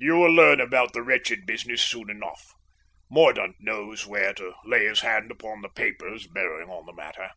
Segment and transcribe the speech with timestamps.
[0.00, 2.54] "You will learn about the wretched business soon enough.
[3.10, 7.32] Mordaunt knows where to lay his hand upon the papers bearing on the matter.